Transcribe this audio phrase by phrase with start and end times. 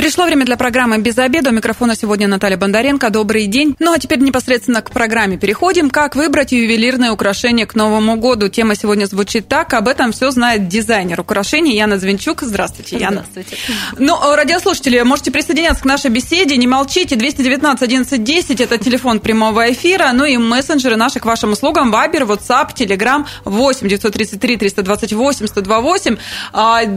[0.00, 1.50] Пришло время для программы «Без обеда».
[1.50, 3.10] У микрофона сегодня Наталья Бондаренко.
[3.10, 3.76] Добрый день.
[3.78, 5.90] Ну а теперь непосредственно к программе переходим.
[5.90, 8.48] Как выбрать ювелирное украшение к Новому году?
[8.48, 9.74] Тема сегодня звучит так.
[9.74, 12.40] Об этом все знает дизайнер украшений Яна Звенчук.
[12.40, 13.26] Здравствуйте, Яна.
[13.30, 13.62] Здравствуйте.
[13.98, 16.56] Ну, радиослушатели, можете присоединяться к нашей беседе.
[16.56, 17.16] Не молчите.
[17.16, 20.12] 219 11 10– это телефон прямого эфира.
[20.14, 21.90] Ну и мессенджеры наши к вашим услугам.
[21.90, 26.16] Вайбер, WhatsApp, Telegram 8 933 328 128.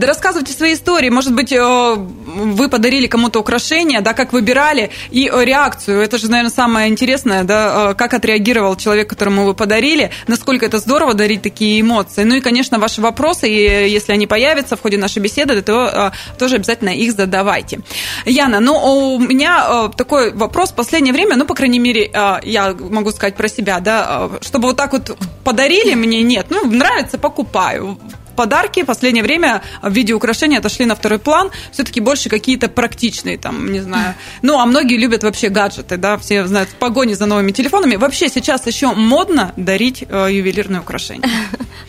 [0.00, 1.10] Рассказывайте свои истории.
[1.10, 6.00] Может быть, э, вы подарили дарили кому-то украшения, да, как выбирали, и э, реакцию.
[6.00, 10.78] Это же, наверное, самое интересное, да, э, как отреагировал человек, которому вы подарили, насколько это
[10.78, 12.24] здорово дарить такие эмоции.
[12.24, 16.38] Ну и, конечно, ваши вопросы, и если они появятся в ходе нашей беседы, то э,
[16.38, 17.80] тоже обязательно их задавайте.
[18.26, 22.10] Яна, ну, у меня такой вопрос в последнее время, ну, по крайней мере,
[22.44, 27.18] я могу сказать про себя, да, чтобы вот так вот подарили мне, нет, ну, нравится,
[27.18, 27.98] покупаю
[28.34, 31.50] подарки в последнее время в виде украшений отошли на второй план.
[31.72, 34.14] Все-таки больше какие-то практичные, там, не знаю.
[34.42, 37.96] Ну, а многие любят вообще гаджеты, да, все знают, в погоне за новыми телефонами.
[37.96, 41.28] Вообще сейчас еще модно дарить э, ювелирные украшения.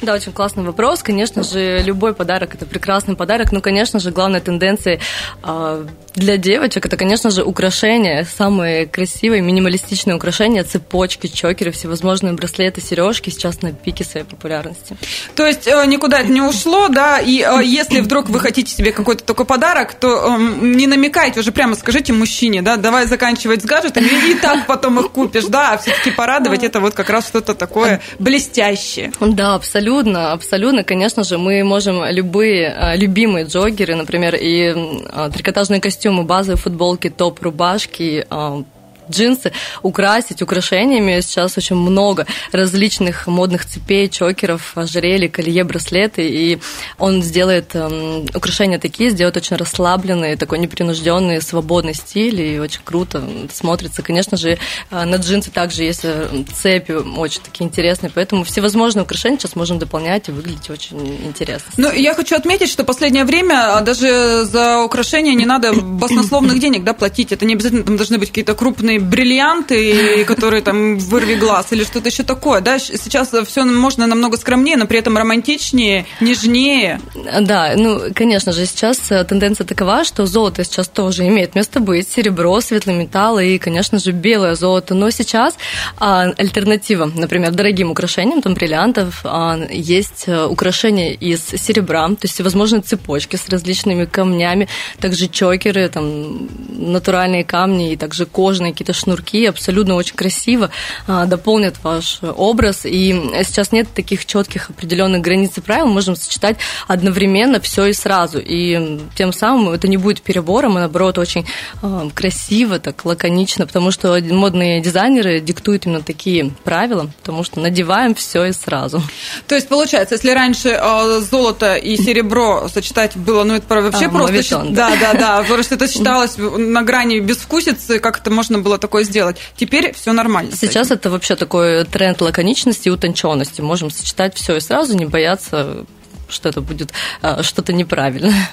[0.01, 1.01] Да, очень классный вопрос.
[1.01, 3.51] Конечно же, любой подарок– это прекрасный подарок.
[3.51, 4.99] Но, конечно же, главная тенденция
[5.41, 8.25] э, для девочек– это, конечно же, украшения.
[8.37, 14.97] Самые красивые, минималистичные украшения– цепочки, чокеры, всевозможные браслеты, сережки сейчас на пике своей популярности.
[15.35, 18.91] То есть э, никуда это не ушло, да, и э, если вдруг вы хотите себе
[18.91, 23.65] какой-то такой подарок, то э, не намекайте, уже прямо скажите мужчине, да, давай заканчивать с
[23.65, 27.55] гаджетами, и так потом их купишь, да, а все-таки порадовать это вот как раз что-то
[27.55, 29.11] такое блестящее.
[29.21, 35.79] Да, абсолютно, абсолютно, конечно же, мы можем любые э, любимые джогеры, например, и э, трикотажные
[35.79, 38.63] костюмы, базовые футболки, топ, рубашки, э,
[39.09, 41.19] джинсы украсить украшениями.
[41.21, 46.27] Сейчас очень много различных модных цепей, чокеров, ожерелий, колье, браслеты.
[46.27, 46.59] И
[46.97, 52.41] он сделает э, украшения такие, сделает очень расслабленный, такой непринужденный, свободный стиль.
[52.41, 54.01] И очень круто смотрится.
[54.01, 54.57] Конечно же,
[54.91, 58.11] э, на джинсы также есть э, цепи очень такие интересные.
[58.13, 61.71] Поэтому всевозможные украшения сейчас можем дополнять и выглядеть очень интересно.
[61.77, 66.83] Ну, я хочу отметить, что последнее время а, даже за украшения не надо баснословных денег
[66.83, 67.31] да, платить.
[67.31, 71.83] Это не обязательно там должны быть какие-то крупные крупные бриллианты, которые там вырви глаз или
[71.83, 72.79] что-то еще такое, да?
[72.79, 76.99] Сейчас все можно намного скромнее, но при этом романтичнее, нежнее.
[77.41, 82.09] Да, ну, конечно же, сейчас э, тенденция такова, что золото сейчас тоже имеет место быть,
[82.09, 84.93] серебро, светлый металл и, конечно же, белое золото.
[84.95, 85.55] Но сейчас
[85.97, 92.33] а, альтернатива, например, дорогим украшениям, там, бриллиантов, а, есть э, украшения из серебра, то есть
[92.33, 94.67] всевозможные цепочки с различными камнями,
[94.99, 100.69] также чокеры, там, натуральные камни и также кожаные какие-то шнурки, абсолютно очень красиво
[101.07, 102.81] а, дополнят ваш образ.
[102.85, 103.13] И
[103.43, 106.57] сейчас нет таких четких определенных границ и правил, мы можем сочетать
[106.87, 108.39] одновременно все и сразу.
[108.39, 111.45] И тем самым это не будет перебором, а наоборот очень
[111.81, 118.13] а, красиво, так лаконично, потому что модные дизайнеры диктуют именно такие правила, потому что надеваем
[118.13, 119.01] все и сразу.
[119.47, 124.09] То есть получается, если раньше э, золото и серебро сочетать было, ну это вообще а,
[124.09, 124.33] просто...
[124.33, 128.79] Мовитон, да, да, да, просто это считалось на грани безвкусицы, как это можно было было
[128.79, 129.37] такое сделать.
[129.55, 130.51] Теперь все нормально.
[130.55, 133.61] Сейчас это вообще такой тренд лаконичности и утонченности.
[133.61, 135.85] Можем сочетать все и сразу, не бояться
[136.27, 136.91] что это будет
[137.21, 138.49] а, что-то неправильное.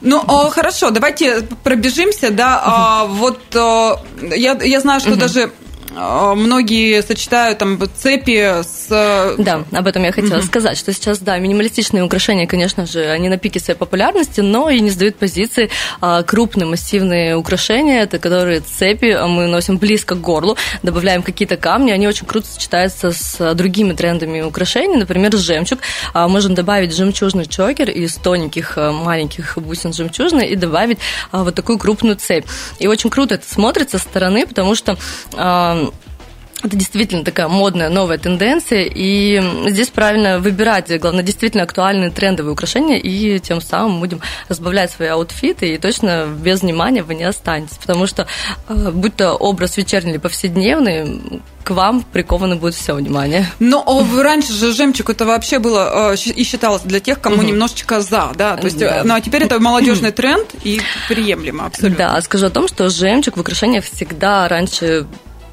[0.00, 2.62] Ну, а, хорошо, давайте пробежимся, да.
[2.64, 5.20] А, вот я, я знаю, что угу.
[5.20, 5.52] даже
[5.90, 8.86] многие сочетают там цепи с...
[8.90, 10.46] Э, да, об этом я хотела mm-hmm.
[10.46, 14.80] сказать, что сейчас, да, минималистичные украшения, конечно же, они на пике своей популярности, но и
[14.80, 15.70] не сдают позиции
[16.00, 21.90] а, крупные массивные украшения, это которые цепи мы носим близко к горлу, добавляем какие-то камни,
[21.90, 25.80] они очень круто сочетаются с другими трендами украшений, например, жемчуг.
[26.14, 30.98] А, можем добавить жемчужный чокер из тоненьких маленьких бусин жемчужной и добавить
[31.32, 32.46] вот такую крупную цепь.
[32.78, 34.96] И очень круто это смотрится со стороны, потому что
[36.62, 42.98] это действительно такая модная новая тенденция, и здесь правильно выбирать, главное, действительно актуальные трендовые украшения,
[42.98, 48.06] и тем самым будем разбавлять свои аутфиты, и точно без внимания вы не останетесь, потому
[48.06, 48.26] что,
[48.68, 53.46] э, будь то образ вечерний или повседневный, к вам приковано будет все внимание.
[53.58, 53.84] Но
[54.18, 58.56] раньше же жемчуг это вообще было э, и считалось для тех, кому немножечко за, да,
[58.56, 59.02] то есть, да.
[59.04, 62.12] ну а теперь это молодежный тренд и приемлемо абсолютно.
[62.12, 65.06] Да, скажу о том, что жемчуг в украшениях всегда раньше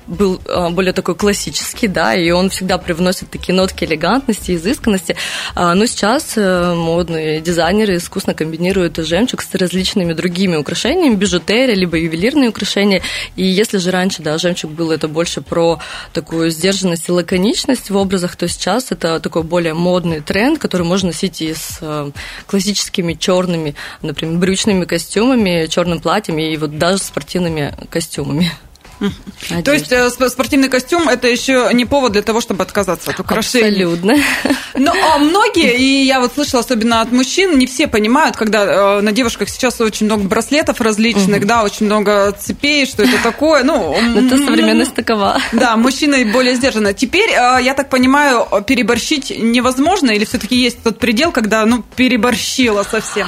[0.07, 5.15] был а, более такой классический, да, и он всегда привносит такие нотки элегантности, изысканности.
[5.55, 11.97] А, но сейчас э, модные дизайнеры искусно комбинируют жемчуг с различными другими украшениями, бижутерия, либо
[11.97, 13.01] ювелирные украшения.
[13.35, 15.79] И если же раньше, да, жемчуг был это больше про
[16.13, 21.07] такую сдержанность и лаконичность в образах, то сейчас это такой более модный тренд, который можно
[21.07, 22.11] носить и с э,
[22.45, 28.51] классическими черными, например, брючными костюмами, черным платьем и вот даже спортивными костюмами.
[28.99, 29.63] Одежда.
[29.63, 33.83] То есть э, спортивный костюм это еще не повод для того, чтобы отказаться от украшений.
[33.83, 34.17] Абсолютно.
[34.75, 39.01] Но а многие, и я вот слышала, особенно от мужчин, не все понимают, когда э,
[39.01, 41.47] на девушках сейчас очень много браслетов различных, угу.
[41.47, 43.63] да, очень много цепей, что это такое.
[43.63, 45.39] Ну, это современность такова.
[45.51, 46.93] Да, мужчины более сдержанно.
[46.93, 52.83] Теперь, э, я так понимаю, переборщить невозможно, или все-таки есть тот предел, когда ну переборщила
[52.83, 53.27] совсем?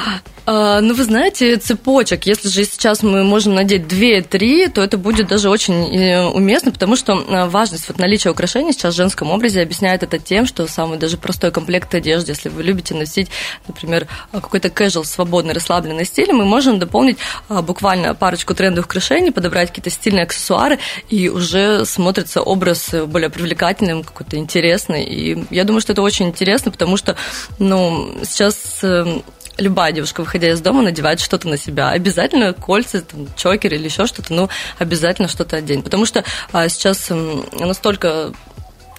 [0.52, 5.28] А, ну, вы знаете, цепочек, если же сейчас мы можем надеть 2-3, то это будет
[5.28, 9.62] даже очень э, уместно, потому что э, важность вот наличия украшений сейчас в женском образе
[9.62, 13.30] объясняет это тем, что самый даже простой комплект одежды, если вы любите носить,
[13.68, 19.70] например, какой-то casual, свободный, расслабленный стиль, мы можем дополнить а, буквально парочку трендовых украшений, подобрать
[19.70, 20.80] какие-то стильные аксессуары,
[21.10, 25.04] и уже смотрится образ более привлекательным, какой-то интересный.
[25.04, 27.16] И я думаю, что это очень интересно, потому что,
[27.60, 29.20] ну, сейчас э,
[29.60, 31.90] любая девушка, выходя из дома, надевает что-то на себя.
[31.90, 35.84] Обязательно кольца, там, чокер или еще что-то, ну, обязательно что-то одень.
[35.84, 37.12] Потому что а, сейчас
[37.60, 38.32] настолько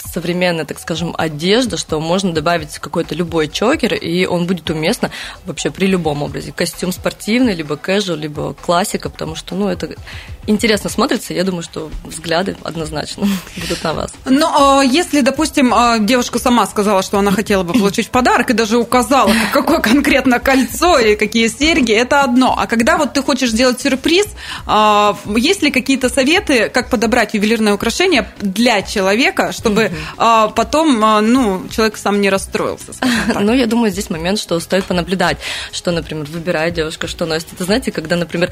[0.00, 5.10] современная, так скажем, одежда, что можно добавить какой-то любой чокер, и он будет уместно
[5.44, 6.52] вообще при любом образе.
[6.52, 9.90] Костюм спортивный, либо casual, либо классика, потому что, ну, это
[10.46, 11.34] интересно смотрится.
[11.34, 13.26] Я думаю, что взгляды однозначно
[13.56, 14.12] будут на вас.
[14.24, 18.54] Ну, а если, допустим, а, девушка сама сказала, что она хотела бы получить подарок, и
[18.54, 22.54] даже указала, какое конкретно кольцо и какие серьги, это одно.
[22.58, 24.26] А когда вот ты хочешь сделать сюрприз,
[24.66, 31.96] а, есть ли какие-то советы, как подобрать ювелирное украшение для человека, чтобы потом, ну, человек
[31.96, 32.92] сам не расстроился?
[33.40, 35.38] Ну, я думаю, здесь момент, что стоит понаблюдать,
[35.72, 37.52] что, например, выбирает девушка, что носит.
[37.52, 38.50] Это, знаете, когда, например,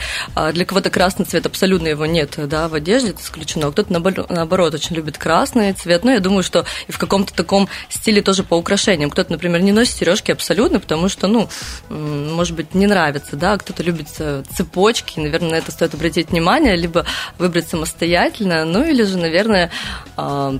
[0.53, 3.71] для кого-то красный цвет абсолютно его нет да, в одежде, это исключено.
[3.71, 6.05] Кто-то, наоборот, очень любит красный цвет.
[6.05, 9.11] Но я думаю, что и в каком-то таком стиле тоже по украшениям.
[9.11, 11.49] Кто-то, например, не носит сережки абсолютно, потому что, ну,
[11.89, 17.05] может быть, не нравится, да, кто-то любит цепочки, наверное, на это стоит обратить внимание, либо
[17.39, 19.71] выбрать самостоятельно, ну, или же, наверное,
[20.17, 20.59] а,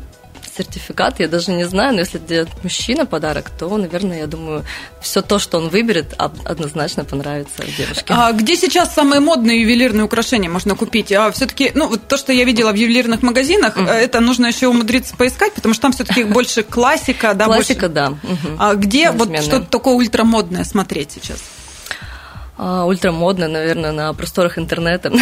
[0.59, 4.65] сертификат, я даже не знаю, но если делать мужчина подарок, то, наверное, я думаю,
[5.01, 8.05] все то, что он выберет, однозначно понравится девушке.
[8.09, 11.13] А где сейчас самые модные ювелирные украшения можно купить?
[11.13, 13.89] А все-таки, ну, вот то, что я видела в ювелирных магазинах, mm-hmm.
[13.89, 17.47] это нужно еще умудриться поискать, потому что там все-таки больше классика, да?
[17.47, 18.15] Классика, да.
[18.59, 21.39] А где вот что-то такое ультрамодное смотреть сейчас?
[22.59, 25.13] А, ультрамодно, наверное, на просторах интернета.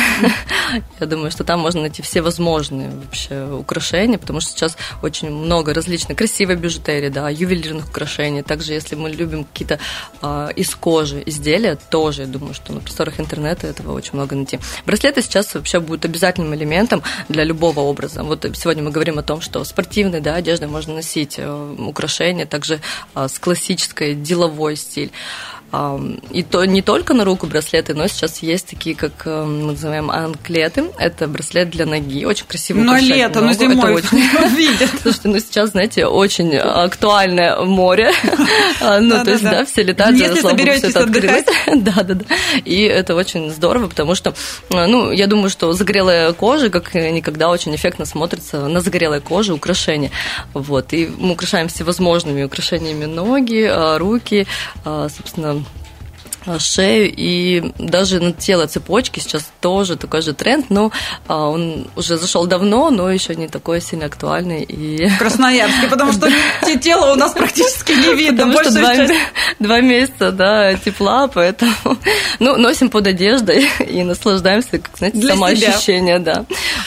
[1.01, 5.75] Я думаю, что там можно найти все возможные вообще украшения, потому что сейчас очень много
[5.75, 8.43] различных красивой бижутерии, да, ювелирных украшений.
[8.43, 9.79] Также, если мы любим какие-то
[10.23, 14.59] а, из кожи изделия, тоже, я думаю, что на просторах интернета этого очень много найти.
[14.87, 18.23] Браслеты сейчас вообще будут обязательным элементом для любого образа.
[18.23, 22.81] Вот сегодня мы говорим о том, что спортивной да, одеждой можно носить э, украшения, также
[23.13, 25.13] а, с классической деловой стиль.
[26.31, 30.11] И то не только на руку браслеты, но сейчас есть такие, как э, мы называем
[30.11, 30.87] анклеты.
[30.97, 32.83] Это браслет для ноги, очень красивый.
[32.83, 34.19] Но лето, но зимой это очень
[34.57, 34.91] видят.
[35.03, 38.13] Слушайте, ну сейчас, знаете, очень актуальное море.
[38.81, 41.47] А, ну, то есть, да, все летают, Если соберетесь отдыхать.
[41.77, 42.25] Да, да, да.
[42.65, 44.35] И это очень здорово, потому что,
[44.71, 49.55] э, ну, я думаю, что загорелая кожа, как никогда, очень эффектно смотрится на загорелой коже
[49.55, 50.11] украшения.
[50.53, 50.93] Вот.
[50.93, 54.47] И мы украшаем всевозможными украшениями ноги, э, руки,
[54.85, 55.61] собственно, Э,
[56.59, 60.93] шею и даже на тело цепочки сейчас тоже такой же тренд, но
[61.27, 64.63] а, он уже зашел давно, но еще не такой сильно актуальный.
[64.63, 65.07] И...
[65.09, 66.31] В Красноярске, потому что
[66.81, 68.47] тело у нас практически не видно.
[68.47, 68.95] Потому что два,
[69.59, 71.73] два месяца да, тепла, поэтому
[72.39, 76.45] ну, носим под одеждой и наслаждаемся, как, знаете, Для самоощущение, да.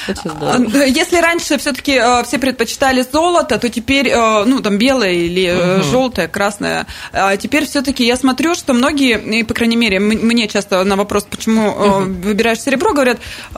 [0.07, 0.83] Очень здорово.
[0.85, 5.83] Если раньше все-таки э, все предпочитали золото, то теперь, э, ну, там белое или угу.
[5.83, 10.95] желтое, красное, а теперь все-таки я смотрю, что многие по крайней мере, мне часто на
[10.95, 13.17] вопрос, почему uh выбираешь серебро, говорят,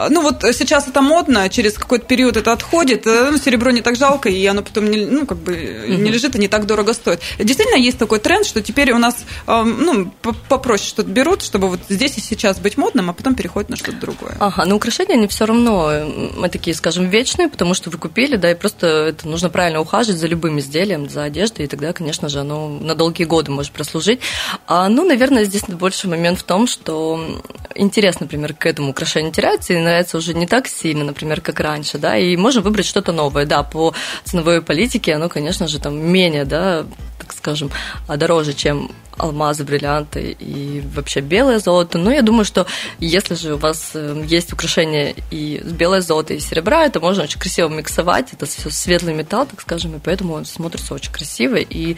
[0.09, 3.97] ну вот сейчас это модно, через какой-то период это отходит, э, ну, серебро не так
[3.97, 6.93] жалко, и оно потом не, ну, как бы uh не лежит и не так дорого
[6.93, 7.19] стоит.
[7.37, 9.17] Действительно есть такой тренд, что теперь у нас
[9.47, 10.13] ну,
[10.47, 13.97] попроще что-то берут, чтобы вот здесь и сейчас быть модным, а потом переходит на что-то
[13.97, 14.37] другое.
[14.39, 15.91] Ага, но украшения, они все равно,
[16.37, 20.21] мы такие, скажем, вечные, потому что вы купили, да, и просто это нужно правильно ухаживать
[20.21, 24.21] за любым изделием, за одеждой, и тогда, конечно же, оно на долгие годы может прослужить.
[24.67, 27.41] А, ну, наверное, здесь больше момент в том, что
[27.75, 31.97] интерес, например, к этому украшению теряется и нравится уже не так сильно, например, как раньше,
[31.97, 36.45] да, и можно выбрать что-то новое, да, по ценовой политике оно, конечно же, там менее,
[36.45, 36.85] да,
[37.17, 37.71] так скажем,
[38.07, 41.97] дороже, чем алмазы, бриллианты и вообще белое золото.
[41.97, 42.65] Но я думаю, что
[42.99, 47.23] если же у вас э, есть украшения и с белое золото, и серебра, это можно
[47.23, 48.33] очень красиво миксовать.
[48.33, 51.55] Это все светлый металл, так скажем, и поэтому он смотрится очень красиво.
[51.55, 51.97] И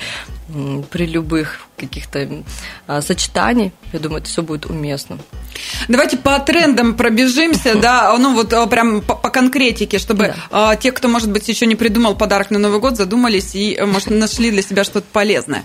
[0.90, 2.44] при любых каких-то
[2.88, 5.18] а, сочетаний, я думаю, это все будет уместно.
[5.88, 10.76] Давайте по трендам пробежимся, да, ну вот а, прям по, по конкретике, чтобы да.
[10.76, 14.52] те, кто, может быть, еще не придумал подарок на Новый год, задумались и, может, нашли
[14.52, 15.64] для себя что-то полезное.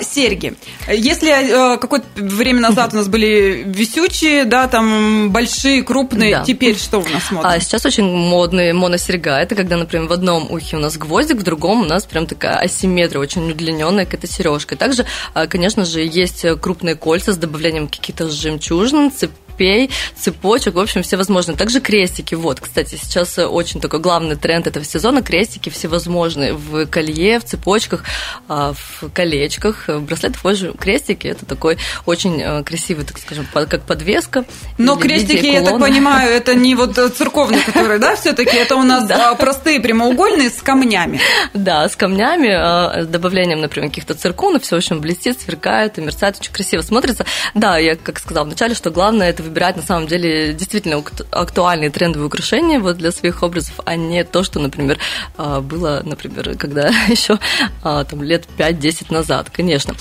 [0.00, 0.54] Серьги.
[0.88, 6.44] Если э, какое-то время назад у нас были висючие, да, там большие, крупные, да.
[6.44, 7.50] теперь что у нас модно?
[7.50, 9.38] А сейчас очень модные моносерьга.
[9.38, 12.56] Это когда, например, в одном ухе у нас гвоздик, в другом у нас прям такая
[12.56, 14.76] асимметрия, очень удлиненная какая-то сережка.
[14.76, 20.78] Также, а, конечно же, есть крупные кольца с добавлением каких-то жемчужин, цепей цепей, цепочек, в
[20.78, 21.56] общем, всевозможные.
[21.56, 22.34] Также крестики.
[22.34, 25.22] Вот, кстати, сейчас очень такой главный тренд этого сезона.
[25.22, 28.04] Крестики всевозможные в колье, в цепочках,
[28.48, 30.42] а, в колечках, в браслетах.
[30.44, 31.26] Вот же крестики.
[31.26, 34.44] Это такой очень э, красивый, так скажем, как подвеска.
[34.78, 39.06] Но крестики, я так понимаю, это не вот церковные, которые, да, все-таки это у нас
[39.06, 39.34] да.
[39.34, 41.20] простые прямоугольные с камнями.
[41.52, 46.36] Да, с камнями, а, с добавлением, например, каких-то цирконов, все очень блестит, сверкает и мерцает,
[46.40, 47.24] очень красиво смотрится.
[47.54, 52.26] Да, я как сказала вначале, что главное это выбирать на самом деле действительно актуальные трендовые
[52.26, 54.98] украшения вот для своих образов, а не то, что, например,
[55.36, 57.38] а, было, например, когда еще
[57.82, 59.94] а, там лет 5-10 назад, конечно.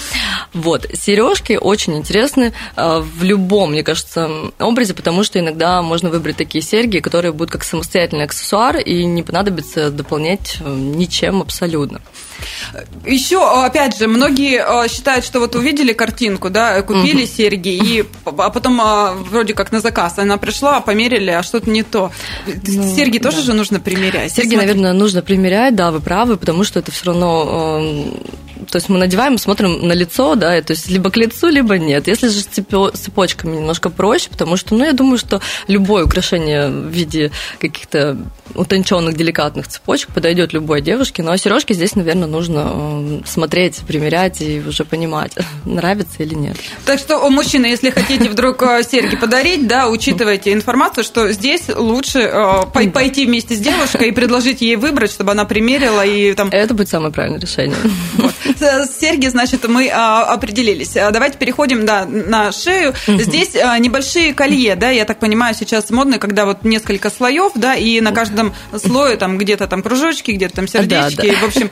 [0.54, 6.38] Вот, сережки очень интересны а, в любом, мне кажется, образе, потому что иногда можно выбрать
[6.38, 12.02] такие серьги, которые будут как самостоятельный аксессуар и не понадобится дополнять э, ничем абсолютно.
[13.06, 17.32] Еще, опять же, многие считают, что вот увидели картинку, да, купили угу.
[17.32, 18.82] серьги, и, а потом
[19.34, 22.12] вроде как на заказ, она пришла, померили, а что-то не то.
[22.46, 23.30] Ну, серьги да.
[23.30, 24.32] тоже же нужно примерять.
[24.32, 28.24] Серьги, наверное, нужно примерять, да, вы правы, потому что это все равно эм,
[28.70, 32.08] то есть мы надеваем, смотрим на лицо, да, то есть либо к лицу, либо нет.
[32.08, 32.48] Если же с
[32.94, 38.18] цепочками немножко проще, потому что, ну, я думаю, что любое украшение в виде каких-то
[38.56, 41.24] утонченных, деликатных цепочек подойдет любой девушке.
[41.24, 45.34] Ну, а сережки здесь, наверное, нужно э, смотреть, примерять и уже понимать,
[45.66, 46.58] нравится или нет.
[46.86, 52.20] Так что, мужчины, если хотите вдруг э, серьги подарить, да, учитывайте информацию, что здесь лучше
[52.20, 56.50] э, пойти вместе с девушкой и предложить ей выбрать, чтобы она примерила и там...
[56.50, 57.78] Это будет самое правильное решение.
[58.14, 58.34] Вот.
[58.60, 60.96] Серьги, значит, мы а, определились.
[60.98, 62.94] А, давайте переходим да, на шею.
[63.08, 67.76] Здесь а, небольшие колье, да, я так понимаю, сейчас модно, когда вот несколько слоев, да,
[67.76, 71.40] и на каждом слое там где-то там кружочки, где-то там сердечки, да, да.
[71.40, 71.70] в общем,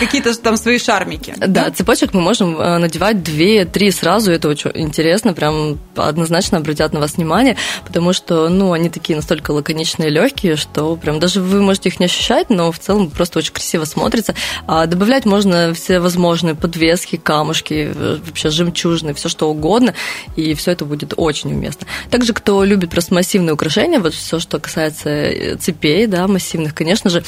[0.00, 1.34] какие-то там свои шармики.
[1.36, 7.16] Да, цепочек мы можем надевать две-три сразу, это очень интересно, прям однозначно обратят на вас
[7.16, 12.00] внимание, потому что, ну, они такие настолько лаконичные, легкие, что прям даже вы можете их
[12.00, 14.34] не ощущать, но в целом просто очень красиво смотрится.
[14.66, 19.94] Добавлять можно все возможные возможные подвески, камушки, э, вообще жемчужины, все что угодно,
[20.36, 21.86] и все это будет очень уместно.
[22.10, 27.10] Также, кто любит просто массивные украшения, вот все, что касается э, цепей, да, массивных, конечно
[27.10, 27.22] же,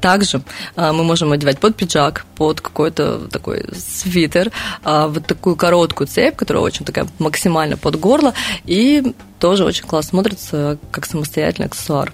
[0.00, 0.42] также
[0.76, 4.50] а, мы можем одевать под пиджак, под какой-то такой свитер,
[4.82, 10.10] а, вот такую короткую цепь, которая очень такая максимально под горло, и тоже очень классно
[10.10, 12.12] смотрится как самостоятельный аксессуар.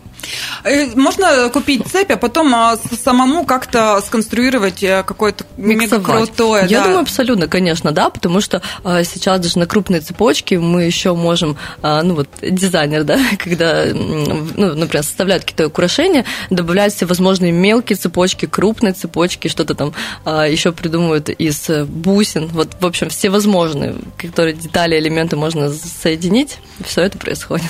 [0.65, 6.67] Э, можно купить цепь, а потом а, самому как-то сконструировать э, какое-то мега крутое.
[6.69, 6.85] Я да.
[6.85, 11.57] думаю, абсолютно, конечно, да, потому что а, сейчас даже на крупные цепочки мы еще можем,
[11.83, 18.47] ну вот дизайнер, да, когда, ну, например, составляют какие-то украшения, добавляют все возможные мелкие цепочки,
[18.47, 19.93] крупные цепочки, что-то там
[20.25, 27.03] еще придумывают из бусин, вот, в общем, все возможные, которые детали, элементы можно соединить, все
[27.03, 27.67] это происходит.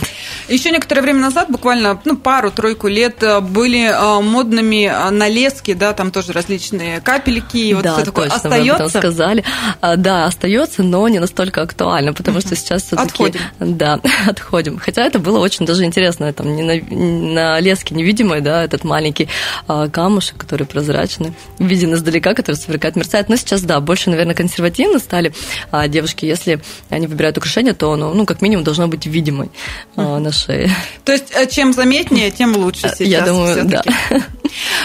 [0.48, 5.92] Еще некоторое время назад, буквально ну, пару-тройку лет, э, были э, модными э, налески, да,
[5.92, 8.98] там тоже различные капельки, и вот да, все такое точно, остается.
[8.98, 9.44] сказали.
[9.80, 13.08] А, да, остается, но не настолько актуально, потому что сейчас все-таки...
[13.08, 13.40] Отходим.
[13.60, 14.78] Да, отходим.
[14.78, 19.28] Хотя это было очень даже интересно, там не на, на леске невидимой, да, этот маленький
[19.66, 23.28] а, камушек, который прозрачный, виден издалека, который сверкает, мерцает.
[23.28, 25.32] Но сейчас, да, больше, наверное, консервативно стали
[25.70, 26.24] а, девушки.
[26.24, 29.50] Если они выбирают украшение, то оно, ну, как минимум, должно быть видимо любимой
[29.96, 30.70] а, на шее.
[31.04, 33.00] То есть, э, чем заметнее, тем лучше сейчас.
[33.00, 33.82] Я думаю, да.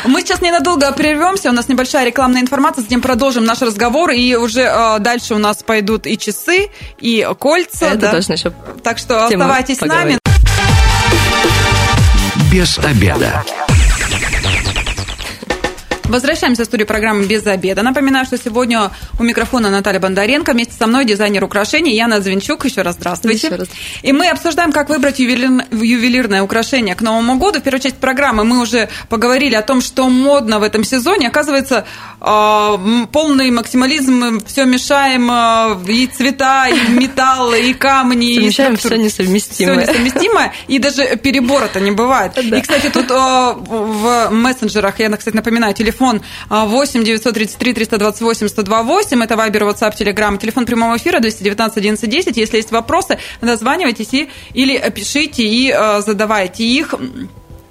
[0.05, 4.61] Мы сейчас ненадолго прервемся, у нас небольшая рекламная информация, затем продолжим наш разговор, и уже
[4.61, 6.69] э, дальше у нас пойдут и часы,
[6.99, 7.87] и кольца.
[7.87, 8.11] Это да?
[8.11, 8.53] точно еще.
[8.83, 10.19] Так что оставайтесь с нами.
[12.51, 13.43] Без обеда.
[16.05, 17.81] Возвращаемся в студию программы «Без обеда».
[17.81, 22.65] Напоминаю, что сегодня у микрофона Наталья Бондаренко, вместе со мной дизайнер украшений Яна Звенчук.
[22.65, 23.47] Еще раз здравствуйте.
[23.47, 23.69] Еще раз.
[24.01, 25.65] И мы обсуждаем, как выбрать ювелир...
[25.71, 27.59] ювелирное украшение к Новому году.
[27.59, 31.29] В первой части программы мы уже поговорили о том, что модно в этом сезоне.
[31.29, 31.85] Оказывается,
[32.19, 32.77] а,
[33.11, 38.35] полный максимализм, все мешаем, а, и цвета, и металл, и камни.
[38.35, 39.83] Совмещаем и все несовместимое.
[39.83, 42.33] Все несовместимое, и даже перебора-то не бывает.
[42.35, 42.57] Да.
[42.57, 49.35] И, кстати, тут а, в мессенджерах, я, кстати, напоминаю, телефон 8 933 328 128, это
[49.35, 52.37] Вайбер, WhatsApp, Telegram, телефон прямого эфира 219 11 10.
[52.37, 56.93] Если есть вопросы, дозванивайтесь и, или пишите и задавайте их.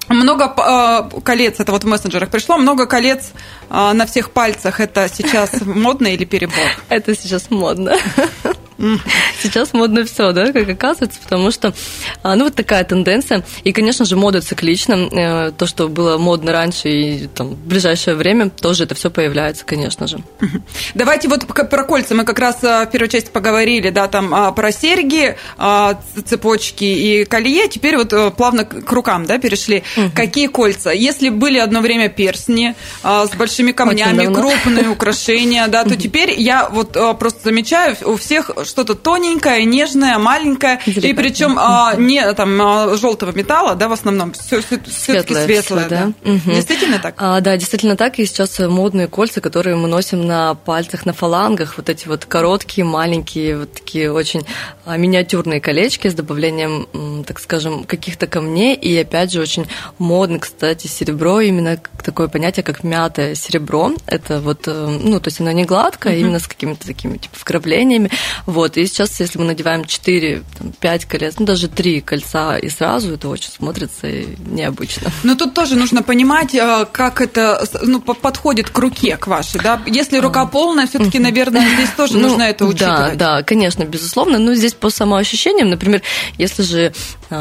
[0.09, 3.31] Много э, колец, это вот в мессенджерах пришло, много колец
[3.69, 4.79] э, на всех пальцах.
[4.79, 6.57] Это сейчас модно или перебор?
[6.89, 7.95] Это сейчас модно.
[9.41, 11.73] Сейчас модно все, да, как оказывается, потому что,
[12.21, 13.43] а, ну, вот такая тенденция.
[13.63, 14.93] И, конечно же, мода циклична.
[14.93, 19.65] Э, то, что было модно раньше и там, в ближайшее время, тоже это все появляется,
[19.65, 20.19] конечно же.
[20.93, 22.15] Давайте вот про кольца.
[22.15, 26.83] Мы как раз э, в первой части поговорили, да, там а, про серьги, а, цепочки
[26.83, 27.67] и колье.
[27.67, 29.83] Теперь вот э, плавно к рукам, да, перешли.
[30.15, 30.91] Какие кольца?
[30.91, 36.97] Если были одно время перстни с большими камнями, крупные украшения, да, то теперь я вот
[37.19, 41.09] просто замечаю у всех что-то тоненькое, нежное, маленькое, Зря.
[41.09, 46.13] и причем а, не там а, желтого металла, да, в основном, все, все-таки светлое, да.
[46.23, 46.31] да?
[46.31, 46.51] Угу.
[46.53, 47.15] Действительно так?
[47.17, 48.19] А, да, действительно так.
[48.19, 52.85] И сейчас модные кольца, которые мы носим на пальцах, на фалангах, вот эти вот короткие,
[52.85, 54.45] маленькие, вот такие очень
[54.85, 58.75] а, миниатюрные колечки с добавлением, так скажем, каких-то камней.
[58.75, 59.67] И опять же очень
[59.97, 63.91] модно, кстати, серебро, именно такое понятие, как мятое серебро.
[64.07, 66.21] Это вот, э, ну, то есть оно не гладкое, угу.
[66.21, 68.11] именно с какими-то такими типа вкраплениями.
[68.53, 70.43] Вот, и сейчас, если мы надеваем 4,
[70.79, 74.07] 5 колец, ну, даже 3 кольца и сразу, это очень смотрится
[74.45, 75.09] необычно.
[75.23, 79.81] Но тут тоже нужно понимать, э, как это ну, подходит к руке, к вашей, да?
[79.87, 83.17] Если рука полная, все таки наверное, здесь тоже ну, нужно это учитывать.
[83.17, 86.03] Да, да, конечно, безусловно, но здесь по самоощущениям, например,
[86.37, 86.93] если же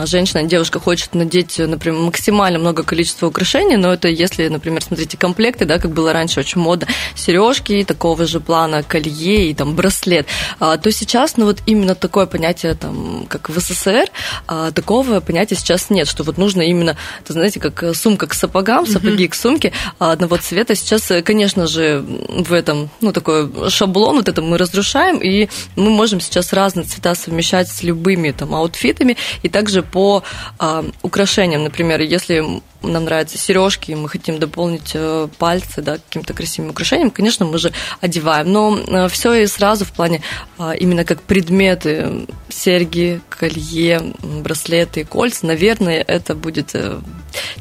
[0.07, 5.65] женщина, девушка хочет надеть, например, максимально много количества украшений, но это если, например, смотрите, комплекты,
[5.65, 10.27] да, как было раньше очень модно, сережки такого же плана, колье и там браслет,
[10.61, 14.09] а, то сейчас, ну вот именно такое понятие, там, как в СССР,
[14.47, 18.87] а, такого понятия сейчас нет, что вот нужно именно, это, знаете, как сумка к сапогам,
[18.87, 20.75] сапоги к сумке одного цвета.
[20.75, 26.21] Сейчас, конечно же, в этом, ну, такой шаблон, вот это мы разрушаем, и мы можем
[26.21, 30.23] сейчас разные цвета совмещать с любыми там аутфитами, и также по
[30.59, 36.71] а, украшениям, например, если нам нравятся сережки, мы хотим дополнить э, пальцы да, каким-то красивым
[36.71, 38.51] украшением, конечно, мы же одеваем.
[38.51, 40.23] Но э, все и сразу в плане
[40.59, 47.01] а, именно как предметы, серьги, колье, браслеты, кольца, наверное, это будет э,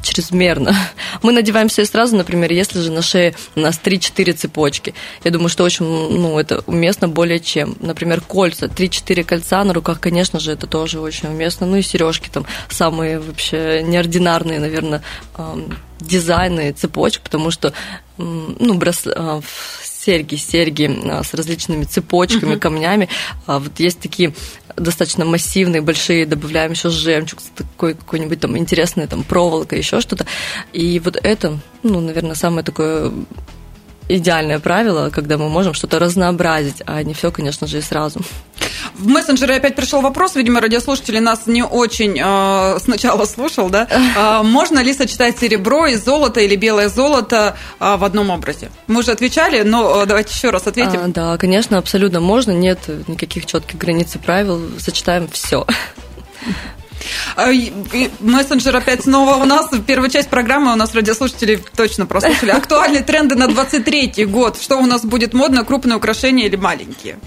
[0.02, 0.74] чрезмерно.
[1.22, 4.94] Мы надеваем все и сразу, например, если же на шее у нас 3-4 цепочки.
[5.24, 7.76] Я думаю, что очень, ну, это уместно более чем.
[7.80, 11.66] Например, кольца, 3-4 кольца на руках, конечно же, это тоже очень уместно.
[11.66, 15.02] Ну и сережки там самые вообще неординарные, наверное,
[16.00, 17.72] дизайны цепочек, потому что
[18.16, 19.06] ну, брас...
[19.06, 19.40] А,
[20.04, 22.58] серьги, серьги а, с различными цепочками, uh-huh.
[22.58, 23.08] камнями.
[23.46, 24.34] А вот есть такие
[24.76, 30.26] достаточно массивные, большие, добавляем еще жемчуг, такой какой-нибудь там интересный, там проволока, еще что-то.
[30.72, 33.12] И вот это, ну, наверное, самое такое
[34.16, 38.20] идеальное правило, когда мы можем что-то разнообразить, а не все, конечно же, и сразу.
[38.94, 43.88] В мессенджере опять пришел вопрос, видимо, радиослушатели нас не очень э, сначала слушал, да?
[43.90, 48.70] Э, можно ли сочетать серебро и золото или белое золото э, в одном образе?
[48.86, 51.00] Мы уже отвечали, но э, давайте еще раз ответим.
[51.04, 55.66] А, да, конечно, абсолютно можно, нет никаких четких границ и правил, сочетаем все.
[57.36, 57.50] А,
[58.20, 59.70] мессенджер опять снова у нас.
[59.86, 62.50] Первая часть программы у нас радиослушатели точно прослушали.
[62.50, 64.60] Актуальные тренды на 23 год.
[64.60, 67.18] Что у нас будет модно, крупные украшения или маленькие?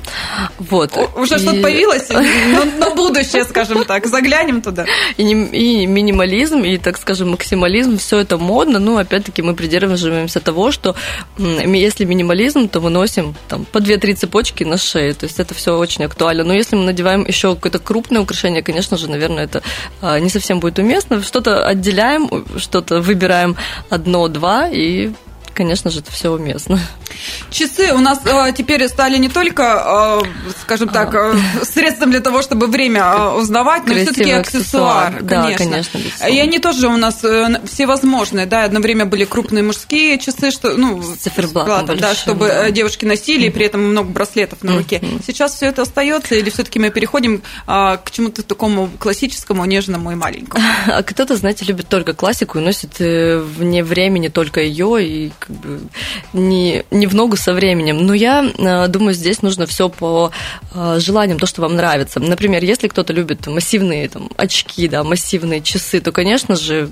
[0.60, 0.92] Вот.
[1.16, 1.40] Уже и...
[1.40, 2.10] что-то появилось?
[2.10, 4.06] На, на будущее, скажем так.
[4.06, 4.86] Заглянем туда.
[5.18, 8.80] И, и минимализм, и, так скажем, максимализм, все это модно.
[8.80, 10.96] Ну, опять-таки, мы придерживаемся того, что
[11.38, 15.14] если минимализм, то мы носим там, по 2-3 цепочки на шее.
[15.14, 16.44] То есть это все очень актуально.
[16.44, 19.62] Но если мы надеваем еще какое-то крупное украшение, конечно же, наверное, это
[20.02, 21.22] не совсем будет уместно.
[21.22, 23.56] Что-то отделяем, что-то выбираем
[23.90, 25.12] одно-два, и,
[25.56, 26.80] конечно же, это все уместно.
[27.50, 32.42] Часы у нас э, теперь стали не только, э, скажем так, э, средством для того,
[32.42, 35.24] чтобы время э, узнавать, но все-таки аксессуар, аксессуар.
[35.24, 36.00] Да, конечно.
[36.30, 40.76] И они тоже у нас э, всевозможные, да, одно время были крупные мужские часы, что,
[40.78, 42.72] ну, с циферблатом большим, да, чтобы да.
[42.72, 45.02] девушки носили, и при этом много браслетов на руке.
[45.26, 50.64] Сейчас все это остается, или все-таки мы переходим к чему-то такому классическому, нежному и маленькому?
[50.88, 55.80] А кто-то, знаете, любит только классику и носит вне времени только ее, и как бы
[56.34, 58.06] не, не в ногу со временем.
[58.06, 60.32] Но я э, думаю, здесь нужно все по
[60.74, 62.20] э, желаниям, то, что вам нравится.
[62.20, 66.90] Например, если кто-то любит массивные там, очки, да, массивные часы, то, конечно же,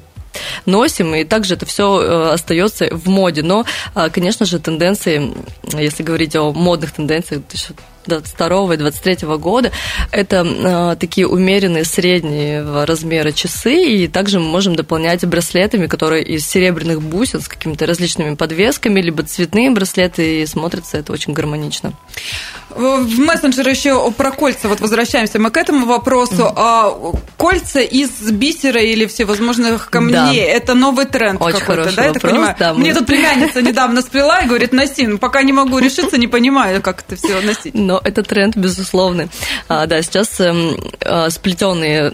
[0.66, 3.44] носим, и также это все э, остается в моде.
[3.44, 3.66] Но,
[4.12, 5.34] конечно же, тенденции,
[5.72, 7.44] если говорить о модных тенденциях
[8.06, 9.72] 22 и 23 года.
[10.12, 16.46] Это э, такие умеренные средние размера часы, и также мы можем дополнять браслетами, которые из
[16.46, 21.94] серебряных бусин с какими-то различными подвесками, либо цветные браслеты, и смотрится это очень гармонично.
[22.76, 26.52] В мессенджере еще про кольца, вот возвращаемся мы к этому вопросу.
[26.56, 26.94] А
[27.38, 30.34] кольца из бисера или всевозможных камней, да.
[30.34, 32.56] это новый тренд Очень какой-то, да, я так понимаю?
[32.58, 36.28] Да, Мне тут племянница недавно сплела и говорит, носи, ну, пока не могу решиться, не
[36.28, 37.74] понимаю, как это все носить.
[37.74, 39.30] Но это тренд, безусловно.
[39.68, 42.14] А, да, сейчас эм, а, сплетенные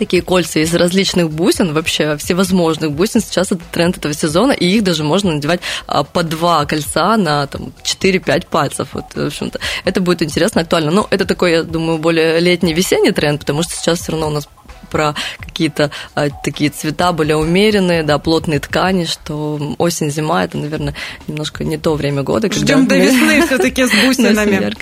[0.00, 3.20] такие кольца из различных бусин, вообще всевозможных бусин.
[3.20, 7.46] Сейчас это тренд этого сезона, и их даже можно надевать а, по два кольца на
[7.46, 8.88] там, 4-5 пальцев.
[8.92, 10.90] Вот, в общем-то, это будет интересно, актуально.
[10.90, 14.30] Но это такой, я думаю, более летний весенний тренд, потому что сейчас все равно у
[14.30, 14.48] нас
[14.90, 20.94] про какие-то а, такие цвета более умеренные, да, плотные ткани, что осень-зима это, наверное,
[21.26, 22.50] немножко не то время года.
[22.52, 24.72] Ждем до весны все-таки с бусинами.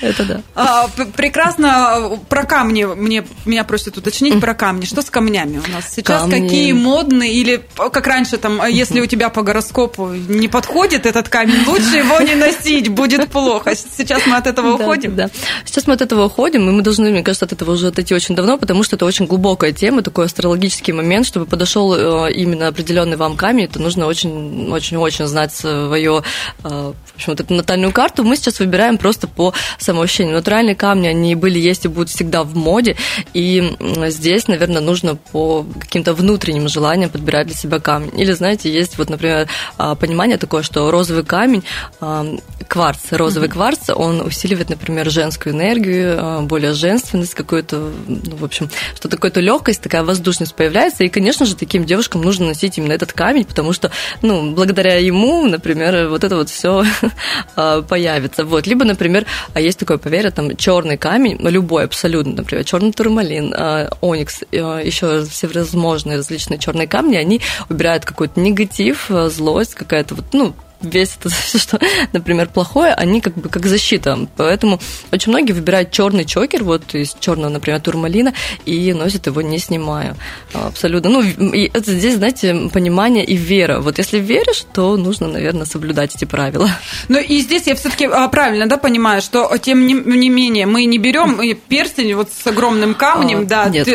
[0.00, 0.40] Это да.
[0.54, 2.18] А, прекрасно.
[2.28, 4.84] Про камни мне меня просят уточнить про камни.
[4.84, 6.22] Что с камнями у нас сейчас?
[6.22, 6.40] Камни.
[6.40, 11.64] Какие модные или как раньше там, если у тебя по гороскопу не подходит этот камень,
[11.66, 13.74] лучше его не носить, будет плохо.
[13.74, 15.16] Сейчас мы от этого уходим.
[15.16, 15.30] Да.
[15.64, 18.34] Сейчас мы от этого уходим, и мы должны, мне кажется, от этого уже отойти очень
[18.34, 22.68] давно, потому что это очень глубоко глубокая тема, такой астрологический момент, чтобы подошел э, именно
[22.68, 26.22] определенный вам камень, это нужно очень-очень-очень знать свою, э,
[26.62, 28.24] в общем, вот эту натальную карту.
[28.24, 30.36] Мы сейчас выбираем просто по самоощущению.
[30.36, 32.96] Натуральные камни, они были, есть и будут всегда в моде,
[33.34, 33.76] и
[34.08, 38.18] здесь, наверное, нужно по каким-то внутренним желаниям подбирать для себя камень.
[38.18, 41.62] Или, знаете, есть вот, например, а, понимание такое, что розовый камень,
[42.00, 42.24] а,
[42.68, 43.52] кварц, розовый mm-hmm.
[43.52, 49.30] кварц, он усиливает, например, женскую энергию, а, более женственность какую-то, ну, в общем, что такое
[49.30, 51.04] то легкость, такая воздушность появляется.
[51.04, 53.90] И, конечно же, таким девушкам нужно носить именно этот камень, потому что,
[54.22, 56.84] ну, благодаря ему, например, вот это вот все
[57.56, 58.44] а, появится.
[58.44, 58.66] Вот.
[58.66, 63.90] Либо, например, а есть такое поверье, там черный камень, любой абсолютно, например, черный турмалин, а,
[64.00, 71.16] оникс, еще всевозможные различные черные камни, они убирают какой-то негатив, злость, какая-то вот, ну, весь
[71.18, 71.78] это все, что,
[72.12, 74.18] например, плохое, они как бы как защита.
[74.36, 78.32] Поэтому очень многие выбирают черный чокер, вот из черного, например, турмалина,
[78.66, 80.16] и носят его не снимая.
[80.52, 81.10] Абсолютно.
[81.10, 83.80] Ну, и это здесь, знаете, понимание и вера.
[83.80, 86.70] Вот если веришь, то нужно, наверное, соблюдать эти правила.
[87.08, 90.84] Ну и здесь я все-таки а, правильно, да, понимаю, что тем не, не менее мы
[90.84, 93.88] не берем перстень вот с огромным камнем, а, да, нет.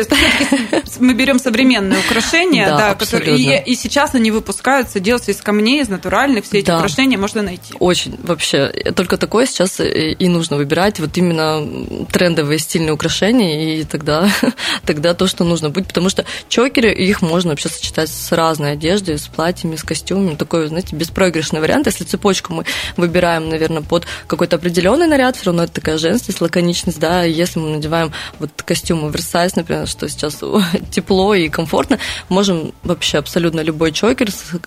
[1.00, 5.82] мы берем современные украшения, да, да которые и, и сейчас они выпускаются, делаются из камней,
[5.82, 7.74] из натуральных, все эти да украшения можно найти.
[7.78, 8.68] Очень вообще.
[8.94, 11.00] Только такое сейчас и нужно выбирать.
[11.00, 14.28] Вот именно трендовые стильные украшения, и тогда,
[14.84, 15.86] тогда то, что нужно быть.
[15.86, 20.34] Потому что чокеры, их можно вообще сочетать с разной одеждой, с платьями, с костюмами.
[20.34, 21.86] Такой, знаете, беспроигрышный вариант.
[21.86, 22.64] Если цепочку мы
[22.96, 27.22] выбираем, наверное, под какой-то определенный наряд, все равно это такая женственность, лаконичность, да.
[27.22, 30.40] Если мы надеваем вот костюмы Versace, например, что сейчас
[30.90, 34.58] тепло и комфортно, можем вообще абсолютно любой чокер с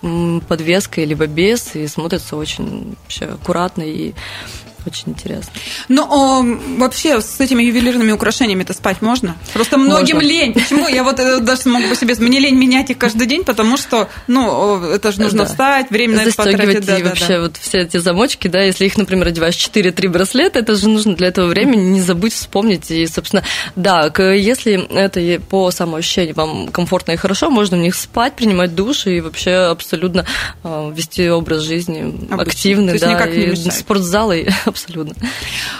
[0.47, 4.13] подвеской, либо без, и смотрится очень вообще аккуратно и
[4.85, 5.51] очень интересно.
[5.89, 6.43] Ну, о,
[6.77, 9.35] вообще с этими ювелирными украшениями-то спать можно?
[9.53, 10.29] Просто многим можно.
[10.29, 10.53] лень.
[10.53, 10.87] Почему?
[10.87, 12.15] Я вот э, даже могу по себе...
[12.19, 15.45] Мне лень менять их каждый день, потому что, ну, это же нужно да.
[15.45, 16.85] встать, время на это потратить.
[16.85, 17.41] Да, и да, вообще да.
[17.41, 21.27] вот все эти замочки, да, если их, например, одеваешь 4-3 браслета, это же нужно для
[21.27, 22.91] этого времени не забыть вспомнить.
[22.91, 23.43] И, собственно,
[23.75, 29.07] да, если это по самоощущению вам комфортно и хорошо, можно в них спать, принимать душ
[29.07, 30.25] и вообще абсолютно
[30.63, 32.41] э, вести образ жизни Обычно.
[32.41, 35.15] активный, да, и спортзалы абсолютно.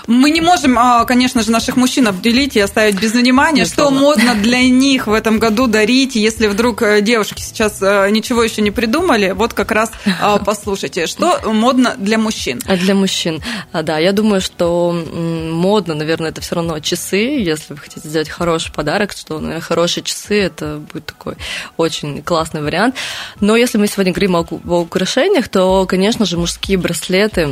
[0.07, 4.35] Мы не можем, а, конечно же, наших мужчин обделить и оставить без внимания, что модно
[4.35, 8.71] для них в этом году дарить, если вдруг э, девушки сейчас э, ничего еще не
[8.71, 12.61] придумали, вот как раз а, послушайте, что модно для мужчин.
[12.67, 13.41] А для мужчин,
[13.73, 18.71] да, я думаю, что модно, наверное, это все равно часы, если вы хотите сделать хороший
[18.71, 21.35] подарок, что, наверное, хорошие часы, это будет такой
[21.77, 22.95] очень классный вариант.
[23.39, 24.41] Но если мы сегодня говорим о
[24.79, 27.49] украшениях, то, конечно же, мужские браслеты,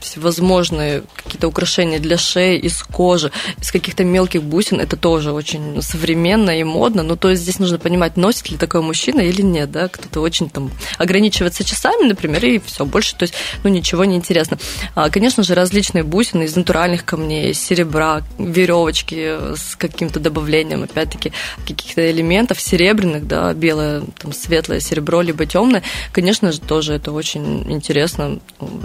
[0.00, 3.30] всевозможные какие-то украшения для шеи из кожи,
[3.60, 7.02] из каких-то мелких бусин, это тоже очень современно и модно.
[7.02, 10.50] Ну, то есть здесь нужно понимать, носит ли такой мужчина или нет, да, кто-то очень
[10.50, 14.58] там ограничивается часами, например, и все, больше, то есть, ну, ничего не интересно.
[14.94, 21.32] А, конечно же, различные бусины из натуральных камней, серебра, веревочки с каким-то добавлением, опять-таки,
[21.66, 27.70] каких-то элементов серебряных, да, белое, там, светлое серебро, либо темное, конечно же, тоже это очень
[27.72, 28.40] интересно,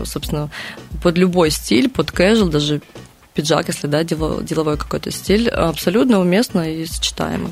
[0.05, 0.49] собственно,
[1.03, 2.81] под любой стиль, под casual, даже
[3.35, 7.51] пиджак, если да, деловой какой-то стиль, абсолютно уместно и сочетаемо.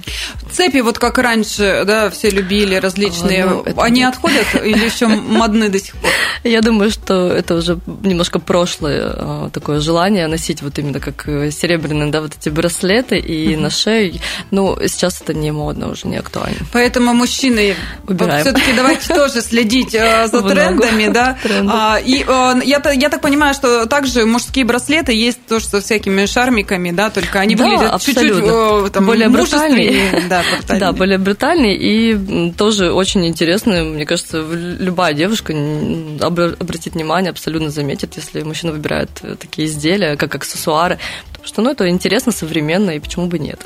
[0.52, 4.12] Цепи, вот как раньше, да, все любили различные, а, ну, они это...
[4.12, 6.10] отходят или еще модны до сих пор?
[6.44, 11.52] Я думаю, что это уже немножко прошлое а, такое желание носить вот именно как э,
[11.52, 14.20] серебряные, да, вот эти браслеты и на шею.
[14.52, 16.60] Ну, сейчас это не модно, уже не актуально.
[16.72, 17.76] Поэтому мужчины,
[18.08, 21.38] все-таки давайте тоже следить э, за трендами, да.
[21.74, 26.92] А, и э, я так понимаю, что также мужские браслеты есть тоже со всякими шармиками,
[26.92, 30.24] да, только они да, выглядят чуть-чуть там, более брутальные.
[30.30, 30.80] Да, брутальные.
[30.80, 33.84] да, более брутальные и тоже очень интересные.
[33.84, 35.54] Мне кажется, любая девушка
[36.22, 39.10] обратит внимание, абсолютно заметит, если мужчина выбирает
[39.40, 41.00] такие изделия, как аксессуары,
[41.44, 43.62] потому что ну, это интересно, современно, и почему бы нет.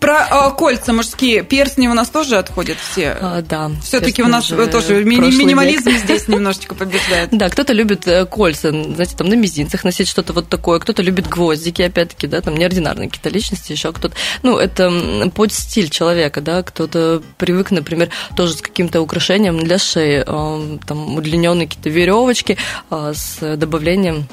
[0.00, 3.16] Про э, кольца мужские, перстни у нас тоже отходят все.
[3.20, 3.70] А, да.
[3.82, 5.98] Все-таки у нас тоже ми- минимализм век.
[6.00, 7.30] здесь немножечко побеждает.
[7.38, 11.28] Да, кто-то любит э, кольца, знаете, там на мизинцах носить что-то вот такое, кто-то любит
[11.28, 14.14] гвоздики, опять-таки, да, там неординарные какие-то личности, еще кто-то.
[14.42, 20.24] Ну, это под стиль человека, да, кто-то привык, например, тоже с каким-то украшением для шеи,
[20.26, 22.56] э, там удлиненные какие-то веревочки
[22.90, 24.26] э, с добавлением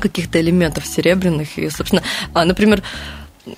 [0.00, 1.58] каких-то элементов серебряных.
[1.58, 2.02] И, собственно,
[2.34, 2.82] а, например,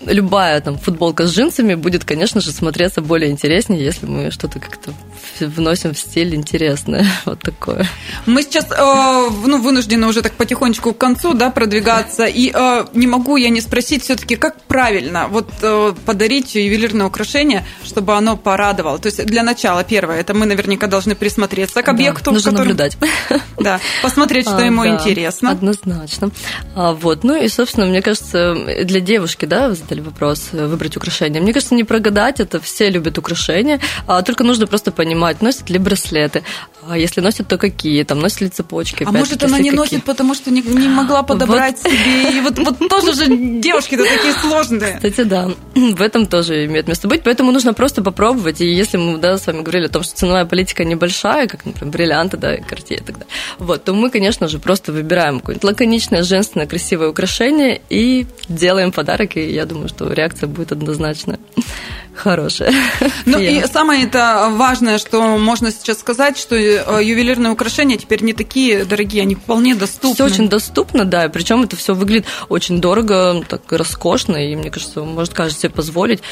[0.07, 4.95] любая там футболка с джинсами будет, конечно же, смотреться более интереснее, если мы что-то как-то
[5.41, 7.87] вносим в стиль интересное, вот такое.
[8.27, 13.07] Мы сейчас э, ну, вынуждены уже так потихонечку к концу да, продвигаться, и э, не
[13.07, 18.99] могу я не спросить все-таки, как правильно вот э, подарить ювелирное украшение, чтобы оно порадовало.
[18.99, 22.27] То есть для начала первое, это мы наверняка должны присмотреться к объекту.
[22.27, 22.69] Да, нужно которым...
[22.69, 22.97] наблюдать.
[23.59, 25.51] Да, посмотреть, что а, ему интересно.
[25.51, 26.31] Однозначно.
[26.75, 30.97] А, вот, ну и, собственно, мне кажется, для девушки, да, вы задали вопрос, э, выбрать
[30.97, 31.41] украшения.
[31.41, 35.79] Мне кажется, не прогадать, это все любят украшения, а только нужно просто понимать, носят ли
[35.79, 36.43] браслеты,
[36.89, 39.05] а если носят, то какие, там, носят ли цепочки.
[39.05, 39.77] А может, она не какие.
[39.77, 41.93] носит, потому что не, не могла подобрать вот.
[41.93, 43.27] себе, и вот, вот тоже же
[43.61, 44.97] девушки-то такие сложные.
[44.97, 49.19] Кстати, да, в этом тоже имеет место быть, поэтому нужно просто попробовать, и если мы,
[49.19, 52.63] да, с вами говорили о том, что ценовая политика небольшая, как, например, бриллианты, да, и
[52.63, 57.09] картье и так далее, вот, то мы, конечно же, просто выбираем какое-нибудь лаконичное, женственное, красивое
[57.09, 61.39] украшение и делаем подарок, и я думаю, что реакция будет однозначно
[62.15, 62.73] хорошая.
[63.27, 68.33] Ну и самое это важное, что можно сейчас сказать, что э, ювелирные украшения теперь не
[68.33, 70.15] такие дорогие, они вполне доступны.
[70.15, 75.03] Все очень доступно, да, причем это все выглядит очень дорого, так роскошно, и мне кажется,
[75.03, 76.23] может каждый себе позволить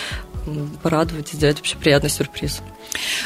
[0.83, 2.63] порадовать и сделать вообще приятный сюрприз.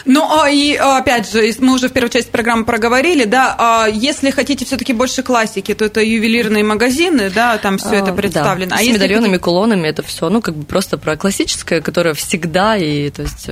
[0.05, 4.31] Ну, а и опять же, мы уже в первой части программы проговорили, да, а если
[4.31, 8.70] хотите все-таки больше классики, то это ювелирные магазины, да, там все это представлено.
[8.70, 8.76] Да.
[8.76, 9.44] А с медальонами, хотите...
[9.44, 13.48] кулонами, это все, ну, как бы просто про классическое, которое всегда, и то есть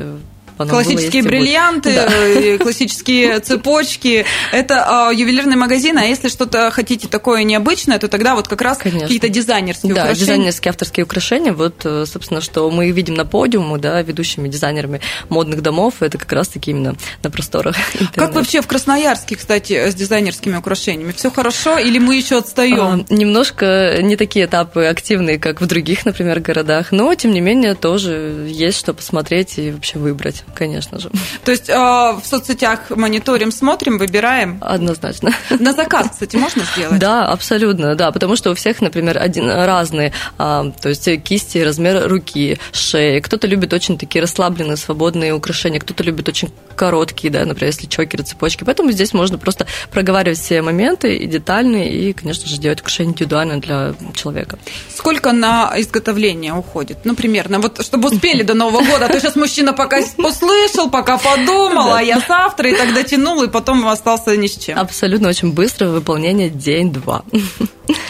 [0.57, 2.07] классические бриллианты, да.
[2.09, 4.25] Э, классические цепочки.
[4.53, 8.79] Это э, ювелирный магазин, а если что-то хотите такое необычное, то тогда вот как раз
[8.79, 10.27] какие-то дизайнерские да, украшения.
[10.27, 11.53] дизайнерские авторские украшения.
[11.53, 16.33] Вот, э, собственно, что мы видим на подиуме, да, ведущими дизайнерами модных домов, это как
[16.33, 18.21] раз-таки именно на просторах интернета.
[18.21, 21.13] Как вообще в Красноярске, кстати, с дизайнерскими украшениями?
[21.13, 23.07] Все хорошо или мы еще отстаем?
[23.09, 27.75] А, немножко не такие этапы активные, как в других, например, городах, но, тем не менее,
[27.75, 31.11] тоже есть что посмотреть и вообще выбрать конечно же.
[31.45, 34.59] То есть э, в соцсетях мониторим, смотрим, выбираем?
[34.61, 35.33] Однозначно.
[35.59, 36.99] На заказ, кстати, можно сделать?
[36.99, 42.09] Да, абсолютно, да, потому что у всех, например, один, разные, а, то есть кисти, размер
[42.09, 43.21] руки, шеи.
[43.21, 48.25] Кто-то любит очень такие расслабленные, свободные украшения, кто-то любит очень короткие, да, например, если чокеры,
[48.25, 48.65] цепочки.
[48.65, 53.61] Поэтому здесь можно просто проговаривать все моменты и детальные, и, конечно же, делать украшение индивидуально
[53.61, 54.59] для человека.
[54.95, 56.99] Сколько на изготовление уходит?
[57.05, 60.01] Ну, примерно, вот чтобы успели до Нового года, а то сейчас мужчина пока
[60.35, 64.79] услышал, пока подумал, а я завтра, и тогда тянул, и потом остался ни с чем.
[64.79, 67.23] Абсолютно очень быстро выполнение день-два.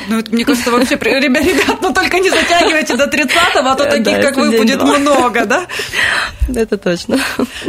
[0.08, 3.84] Ну, это, мне кажется, вообще, ребят, ребят, ну только не затягивайте до 30-го, а то
[3.86, 5.66] таких, как вы, будет много, да?
[6.54, 7.18] Это точно.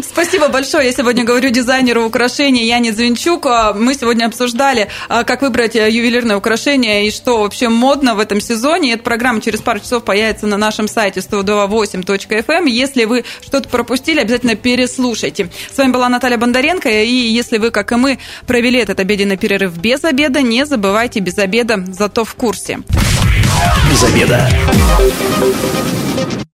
[0.03, 0.87] Спасибо большое.
[0.87, 3.45] Я сегодня говорю дизайнеру украшений Яне Звенчук.
[3.45, 8.19] А, мы сегодня обсуждали, а, как выбрать э, ювелирное украшение и что вообще модно в
[8.19, 8.93] этом сезоне.
[8.93, 12.43] Эта программа через пару часов появится на нашем сайте 128.fm.
[12.47, 12.65] Эм.
[12.65, 15.49] Если вы что-то пропустили, обязательно переслушайте.
[15.73, 16.89] С вами была Наталья Бондаренко.
[16.89, 21.37] И если вы, как и мы, провели этот обеденный перерыв без обеда, не забывайте без
[21.37, 22.79] обеда, зато в курсе.
[23.89, 24.49] Без обеда.